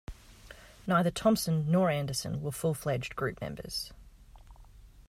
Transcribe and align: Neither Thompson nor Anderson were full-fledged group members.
Neither 0.87 1.11
Thompson 1.11 1.69
nor 1.69 1.91
Anderson 1.91 2.41
were 2.41 2.51
full-fledged 2.51 3.15
group 3.15 3.39
members. 3.39 3.93